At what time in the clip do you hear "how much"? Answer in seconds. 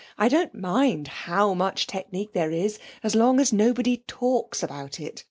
1.07-1.85